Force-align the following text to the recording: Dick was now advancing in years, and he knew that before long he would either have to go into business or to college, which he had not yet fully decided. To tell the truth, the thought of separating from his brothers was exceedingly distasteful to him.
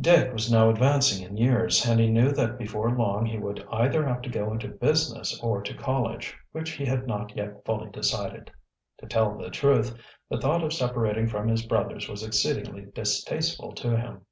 Dick 0.00 0.32
was 0.32 0.50
now 0.50 0.70
advancing 0.70 1.22
in 1.22 1.36
years, 1.36 1.84
and 1.84 2.00
he 2.00 2.08
knew 2.08 2.32
that 2.32 2.56
before 2.56 2.90
long 2.96 3.26
he 3.26 3.36
would 3.36 3.62
either 3.70 4.06
have 4.06 4.22
to 4.22 4.30
go 4.30 4.50
into 4.50 4.68
business 4.68 5.38
or 5.42 5.60
to 5.60 5.76
college, 5.76 6.34
which 6.52 6.70
he 6.70 6.86
had 6.86 7.06
not 7.06 7.36
yet 7.36 7.62
fully 7.66 7.90
decided. 7.90 8.50
To 9.00 9.06
tell 9.06 9.36
the 9.36 9.50
truth, 9.50 9.92
the 10.30 10.40
thought 10.40 10.64
of 10.64 10.72
separating 10.72 11.26
from 11.28 11.48
his 11.48 11.66
brothers 11.66 12.08
was 12.08 12.22
exceedingly 12.22 12.86
distasteful 12.94 13.74
to 13.74 13.98
him. 13.98 14.22